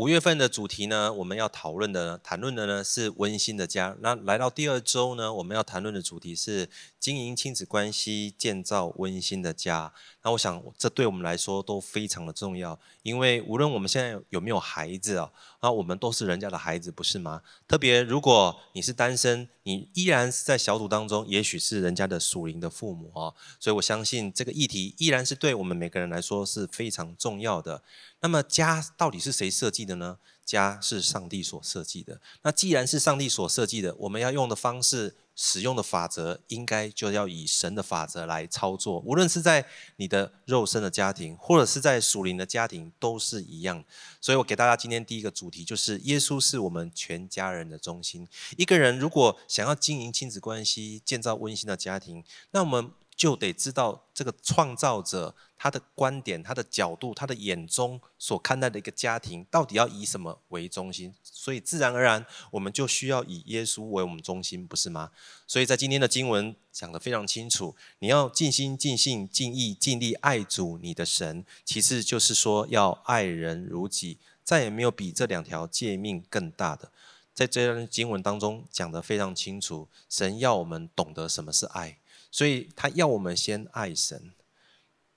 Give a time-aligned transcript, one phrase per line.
[0.00, 3.94] 五月份的主题呢，我们要讨论的、谈论的呢是温馨的家。
[4.00, 9.92] 那来到第二周呢，我们要谈论的主题是经营亲子关系，建造温馨的家。
[10.22, 15.30] 那我想，这对我们来说都非常的重要，因为无论我们现在有没有孩子啊，
[15.60, 17.42] 那，我们都是人家的孩子，不是吗？
[17.68, 23.34] 特别如果你是单身，你依然是在小组当中，也许是人家的属灵的父母哦。
[23.58, 27.82] 所以我相信这个议题依然是对我们每个人来说是非常重要的。
[28.20, 30.18] 那么家到底是谁设计的呢？
[30.44, 32.20] 家是上帝所设计的。
[32.42, 38.98] 那既然是上帝所设计的，我们要用的方式、使用的法则，应该就要以神的法则来操作。
[39.06, 43.84] 无论是在你的肉身的家庭，或者是在属灵的家庭，都是一样。
[44.20, 48.26] 所以我给大家今天第一个主题，就是耶稣是我们全家人的中心。
[48.56, 52.90] 一个人如果想要经营亲子关系，建造温馨的家庭，那我们。
[53.20, 61.12] 就得知道这个创造者他的观点、他的角度、他的眼中所看待的一个家庭，到底要以什么为中心？
[61.22, 65.10] 所以自然而然，我们就需要以耶稣为我们中心，不是吗？
[65.46, 71.44] 所以在今天的经文讲得非常清楚，你要尽心、尽性、尽意、尽力爱主你的神。
[71.62, 76.90] 其次就是说要爱人如己，再也没有比这两条诫命更大的。
[77.34, 81.98] 在这段经文当中讲得非常清楚，神要我们懂得什么是爱。
[82.30, 84.32] 所以他要我们先爱神，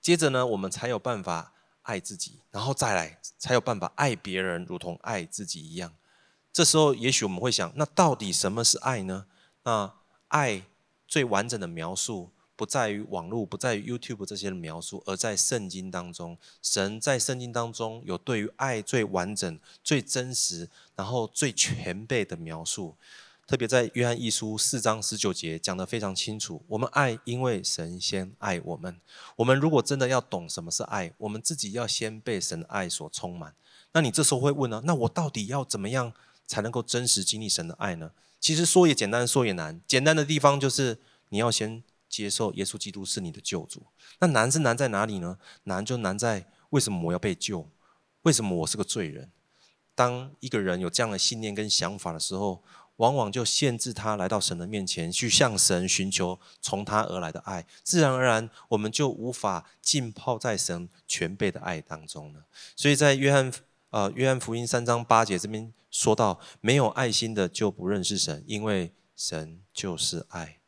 [0.00, 5.94] 接着呢，我们才有办法爱自己，然后再来才有办法爱别人，如同爱自己一样。
[6.52, 9.26] 这时候，也许我们会想，那到底什么是爱呢？
[9.64, 9.92] 那
[10.28, 10.62] 爱
[11.06, 16.38] 最完整的描述，不在于网络，不在于 YouTube 这些的描述，而在圣经当中。
[16.62, 22.96] 神在圣经当中有对于爱最完整、最真实，然后最全备的描述。
[23.46, 28.98] 特别在约翰一书四章十九节讲得非常清楚，我们爱，因为神先爱我们。
[29.36, 33.54] 我们如果真的要懂什么是爱，我们自己要先被神的爱所充满。
[33.92, 34.82] 那你这时候会问呢？
[34.86, 36.14] 那我到底要怎么样
[36.46, 38.12] 才能够真实经历神的爱呢？
[38.40, 39.78] 其实说也简单，说也难。
[39.86, 40.98] 简单的地方就是
[41.28, 43.82] 你要先接受耶稣基督是你的救主。
[44.20, 45.38] 那难是难在哪里呢？
[45.64, 47.68] 难就难在为什么我要被救？
[48.22, 49.30] 为什么我是个罪人？
[49.94, 52.64] 当一个人有这样的信念跟想法的时候，
[52.96, 62.44] 往往就限制他来到神的面前，去向神寻求从他而来的爱，自然而然我们就无法浸泡在神全备的爱当中了。
[62.76, 63.52] 所以在约翰
[63.90, 70.58] 呃约翰福音三章八节这边说到，没有爱心的就不认识神，因为神就是爱。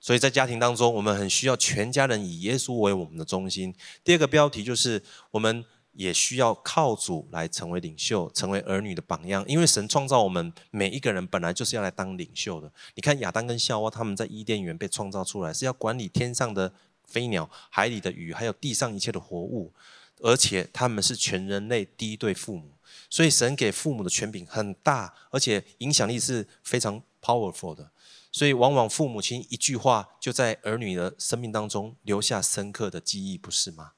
[0.00, 3.74] 所以在家庭当中，我们很需要全家人以耶稣为我们的中心。
[4.02, 5.64] 第二个标题就是我们。
[5.96, 9.44] 也需要靠主来成为领袖，成为儿女的榜样。
[9.48, 12.70] 因为神创造我们每一个人，本来就是要来当领袖的。
[12.94, 16.72] 你看亚当跟夏娃，他们在伊甸园被创造出来，是要管理天上的
[17.04, 19.72] 飞鸟、海里的鱼，还有地上一切的活物。
[20.20, 22.70] 而且他们是全人类第一对父母，
[23.10, 27.90] 所以神给父母的权柄很大，而且影响力是非常 powerful 的。
[28.32, 33.92] 所以往往父母亲一句话，就在儿女的生命当中留下深刻的记忆，不是吗？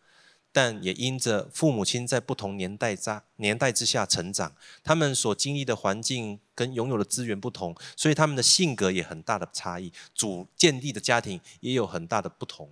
[0.50, 12.68] 但也因着父母亲在不同年代在年代之下成长，他们所经历的环境跟拥有的资源不同，所以他们的性格也很大的差异，主建立的家庭也有很大的不同。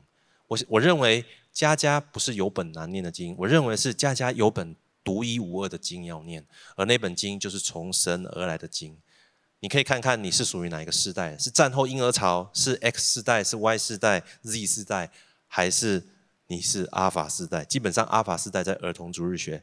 [0.49, 6.45] 我我认为家家不是有本难念的经，我认为是家家有本独一无二的经要念，
[6.77, 8.97] 而那本经就是从神而来的经。
[9.61, 15.11] 你可以看看你是属于哪一个世代，是战后婴儿潮，是 X 世代，是 Y 世代，Z 世代，
[15.47, 16.03] 还是？
[16.49, 19.63] 你是阿法世代，基本上阿法世代在儿童主日学。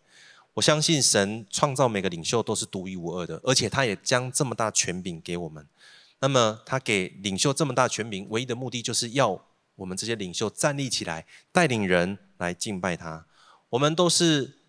[0.56, 5.66] 我相信神创造每个领袖都是独一无二的，而且他也将这么大权柄给我们。
[6.20, 9.46] 那么他给领袖这么大权柄，唯一的目的就是要
[9.76, 13.26] 我们这些领袖站立起来，带领人来敬拜他。
[13.70, 14.60] 我们都是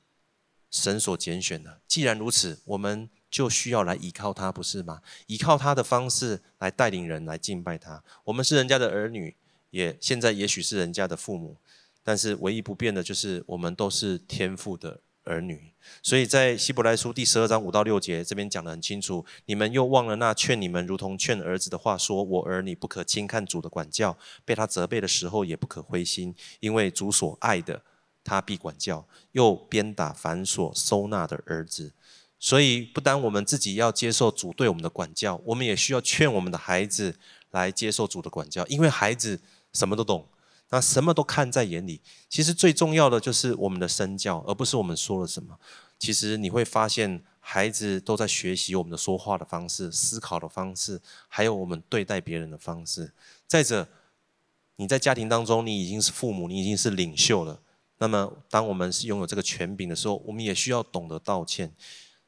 [0.70, 5.02] 神所拣选的，既然如此，我们就需要来依靠他，不是吗？
[5.26, 8.02] 依靠他的方式来带领人来敬拜他。
[8.24, 9.36] 我们是人家的儿女，
[9.70, 11.58] 也现在也许是人家的父母。
[12.04, 15.72] 但是唯一不变的就是我们都是天父的儿女，
[16.02, 27.82] 所以在希伯来书第十二章五到六节这边讲得很清楚，你们又忘了那劝你们如同劝儿子的话，说我儿女不可轻看主的管教，被他责备的时候也不可灰心，因为主所爱的，
[28.22, 31.92] 他必管教，又鞭打繁所收纳的儿子。
[32.38, 37.16] 所以不单我们自己要接受主对我们的管教，我们也需要劝我们的孩子
[37.52, 39.40] 来接受主的管教，因为孩子
[39.72, 40.28] 什么都懂。
[40.70, 45.58] 那什么都看在眼里，其实最重要的就是我们的身教，而不是我们说了什么。
[45.98, 53.12] 其实你会发现，孩子都在学习我们的说话的方式、思考的方式，还有我们对待别人的方式。
[53.46, 53.86] 再者，
[54.76, 57.60] 你在家庭当中，你已经是父母，你已经是领袖了。
[57.98, 61.72] 那么，当我们是拥有这个权柄的时候，我们也需要懂得道歉。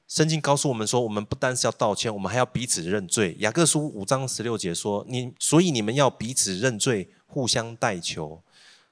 [0.06, 3.34] 圣经告诉我们说，我们不单是要道歉，我们还要彼此认罪。
[3.40, 8.42] 雅各书五章十六节说：“你所以你们要彼此认罪，互相代求，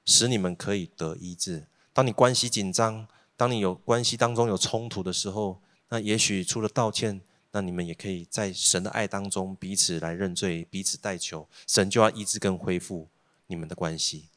[0.05, 7.21] 使你们可以得医治。”当你关系紧张，当你有关系当中有冲突的时候，那也许除了道歉，
[7.51, 13.07] 那你们也可以在神的爱当中彼此来认罪，彼此代求，神就要医治跟恢复
[13.47, 14.29] 你们的关系。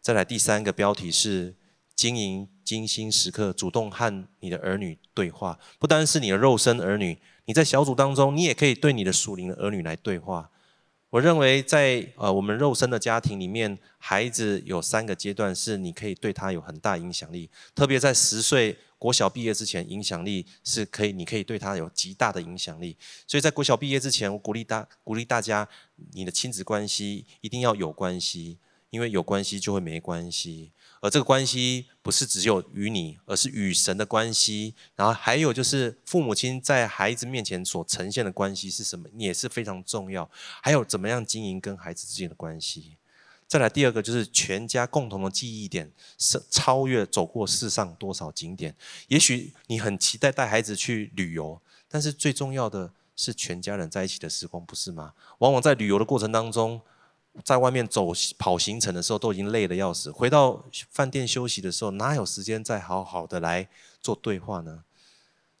[0.00, 1.56] 再来第三个标题是。
[1.98, 10.48] 经营精心时刻，主动和你的儿女对话，不单是你的肉身儿女，你在小组当中，你也可以对你的属灵的儿女来对话。
[11.10, 22.94] 我认为，在呃我们肉身的家庭里面，孩子有三个阶段是你可以对他有很大影响力，特别在十岁国小毕业之前，影响力是可以，你可以对他有极大的影响力。
[23.26, 25.66] 所以在国小毕业之前，我鼓励大鼓励大家，
[26.12, 28.58] 你的亲子关系一定要有关系，
[28.90, 30.72] 因为有关系就会没关系。
[31.00, 34.74] 而这个关系不是只有与你，而是与神的关系。
[34.96, 40.28] 然后还有就是父母亲在孩子面前所呈现的关系是什么，也是非常重要。
[40.60, 42.96] 还有怎么样经营跟孩子之间的关系。
[43.46, 48.74] 再来第二个就是全家共同的记忆点是超越走过世上多少景点。
[49.06, 55.14] 也许你很期待带孩子去旅游，但是最重要的是全家人在一起的时光，不是吗？
[55.38, 56.80] 往往在旅游的过程当中。
[57.44, 60.10] 在外面走跑行程的时候，都已经累得要死。
[60.10, 63.68] 回到饭店休息的时候，哪有时间再好好的来
[64.00, 64.84] 做对话呢？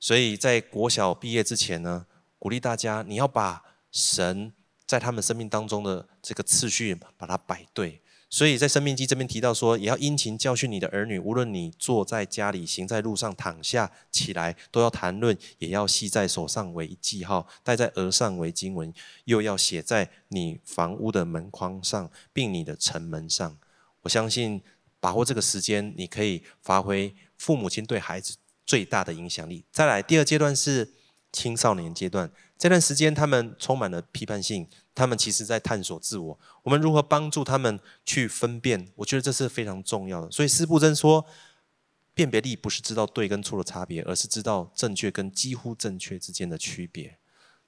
[0.00, 2.06] 所以在国小毕业之前呢，
[2.38, 4.52] 鼓励大家，你要把神
[4.86, 8.00] 在他们生命当中的这个次序把它摆对。
[8.30, 18.92] 所以在生命记这边提到说，也要殷勤教训你的儿女，无论你坐在家里、行在路上、躺下起来，都要谈论，也要系在手上为记号，戴在额上为经文，
[19.24, 23.56] 又要写在你房屋的门框上，并你的城门上。
[24.02, 24.60] 我相信
[25.00, 28.36] 把握这个时间，你可以发挥父母亲对孩子
[28.66, 29.64] 最大的影响力。
[29.72, 30.92] 再来，第二阶段是
[31.32, 32.30] 青少年阶段。
[32.56, 36.40] 这段时间，他们充满了批判性，他们其实在探索自我。
[36.64, 38.88] 我们如何帮助他们去分辨？
[38.96, 40.30] 我觉得这是非常重要的。
[40.32, 41.24] 所以，斯布真说，
[42.14, 47.18] 辨别力不是知道对跟错的差别，而是知道正确跟几乎正确之间的区别。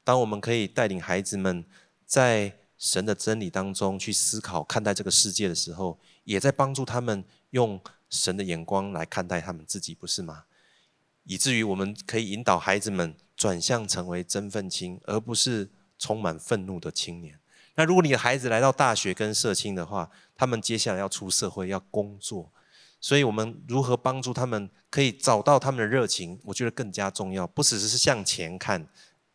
[0.02, 1.64] 当我们可以带领孩子们
[2.04, 10.46] 在神的真理当中去思考、看待这个世界的时候，也在帮助他们用神的眼光来看待他们自己，不是吗？
[11.22, 13.14] 以至于我们可以引导孩子们。
[13.40, 17.40] 转向成为真愤青，而不是充满愤怒的青年。
[17.74, 22.52] 那如果你的孩子来到大学跟社青的话，他们接下来要出社会要工作，
[23.00, 26.38] 所以我们如何帮助他们可以找到他们的热情？
[26.44, 28.86] 我觉得更加重要，不只是向前看，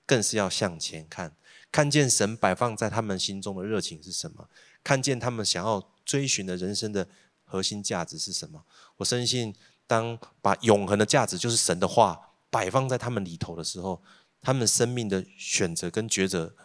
[0.06, 1.36] 更是要向前看，
[1.72, 4.48] 看见神摆放在他们心中的热情是什么，
[4.84, 7.08] 看见他们想要追寻的人生的
[7.44, 8.64] 核心价值是什么。
[8.98, 9.56] 我深信，
[9.88, 12.34] 当把永恒的价值就是神的话。
[12.56, 14.02] 摆放在他们里头的时候，
[14.42, 16.56] 他们生命的选择跟抉择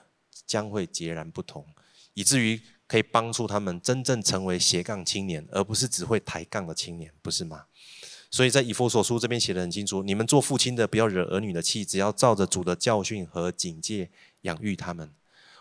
[0.46, 1.66] 将会截然不同，
[2.14, 7.64] 以至于可以帮助他们真正成为斜杠青年，而不是只会抬杠的青年，不是吗？
[8.30, 14.08] 所以在以弗所书这边写的很清楚：你们做父亲的不要惹儿女的气，只要照着主的教训和警戒
[14.42, 15.12] 养育他们。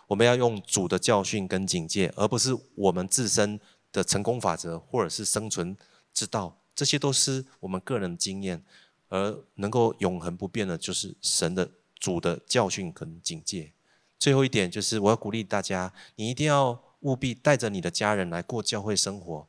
[0.09, 3.59] 我们要用主的教训跟警戒，而不是我们自身
[3.91, 5.75] 的成功法则或者是生存
[6.13, 8.63] 之道，这些都是我们个人经验。
[9.09, 11.69] 而能够永恒不变的，就是神的
[11.99, 13.73] 主的教训跟警戒。
[14.17, 19.47] 最后一点就是，我要鼓励大家，你一定要务必带着你的家人来过教会生活，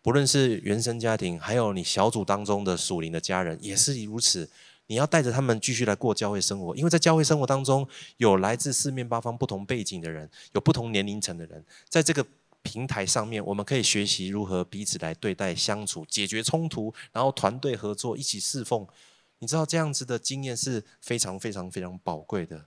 [0.00, 4.48] 不论是原生家庭，还有你小组当中的属灵的家人，也是如此。
[4.86, 7.86] 你要带着他们继续来过教会生活，因为在教会生活当中，
[8.16, 12.26] 有来自四面八方不同背景的人，有不同年龄层的人，在这个。
[12.62, 18.86] 平台上面，我们可以学习如何彼此来对待、相处、解决冲突，然后团队合作、一起侍奉。
[19.38, 22.66] 你知道这样子的经验是非常非常非常宝贵的，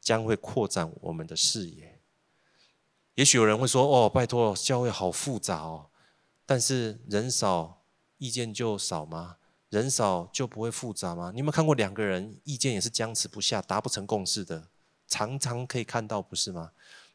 [0.00, 1.98] 将会扩展我们的视野。
[3.16, 5.90] 也许有人会说：“哦，拜托，教会好复杂哦。”
[6.46, 7.82] 但是人少，
[8.18, 9.36] 意见就少吗？
[9.68, 11.30] 人少就不会复杂吗？
[11.32, 14.68] 你有没有看过两个人意见也是僵持不下、达不成共识的？
[15.08, 16.72] 常常可以看到，不是吗？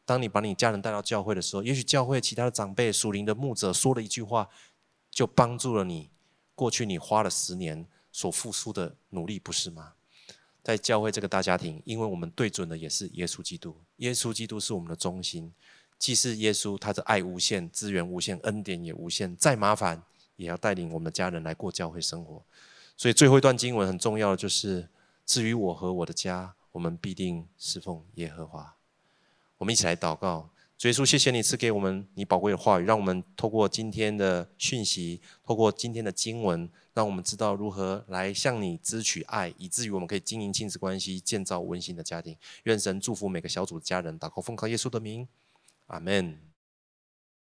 [0.08, 4.48] 当你把你家人带到教会的时候，也许教会其他的长辈、属灵的牧者说了一句话，
[5.10, 6.08] 就帮助了你
[6.54, 9.92] 过去你花了十年所付出的努力，不是吗？
[10.62, 15.52] 在教会这个大家庭，因为我们对准的也是耶稣基督，耶稣基督是我们的中心。
[15.98, 20.02] 既是耶稣，他的爱无限，资源无限，恩典也无限，再麻烦
[20.36, 22.42] 也要带领我们的家人来过教会生活。
[22.96, 24.88] 所以最后一段经文很重要的就是：
[25.26, 28.77] 至于我和我的家，我们必定侍奉耶和华。
[29.58, 30.48] 我们一起来祷告，
[30.78, 42.36] 主耶稣，谢谢你赐给我们你宝贵的话语，让我们透过今天的讯息，透过今天的经文，让我们知道如何来向你支取爱，以至于我们可以经营亲子关系，建造温馨的家庭。
[42.62, 45.26] 愿神祝福每个小组的家人，祷告奉靠耶稣的名，
[45.88, 46.47] 阿门。